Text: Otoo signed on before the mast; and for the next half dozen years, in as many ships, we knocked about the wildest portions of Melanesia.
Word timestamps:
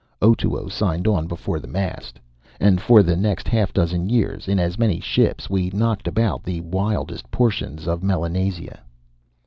Otoo 0.19 0.67
signed 0.67 1.07
on 1.07 1.27
before 1.27 1.59
the 1.59 1.67
mast; 1.67 2.19
and 2.59 2.81
for 2.81 3.03
the 3.03 3.15
next 3.15 3.47
half 3.47 3.71
dozen 3.71 4.09
years, 4.09 4.47
in 4.47 4.57
as 4.57 4.79
many 4.79 4.99
ships, 4.99 5.47
we 5.47 5.69
knocked 5.69 6.07
about 6.07 6.41
the 6.43 6.59
wildest 6.61 7.29
portions 7.29 7.85
of 7.87 8.01
Melanesia. 8.01 8.79